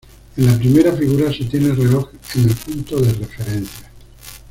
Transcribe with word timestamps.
En 0.35 0.47
la 0.47 0.57
primera 0.57 0.93
figura 0.93 1.31
se 1.31 1.45
tiene 1.45 1.67
el 1.67 1.75
reloj 1.77 2.07
en 2.33 2.49
el 2.49 2.55
punto 2.55 2.99
de 2.99 3.13
referencia. 3.13 3.91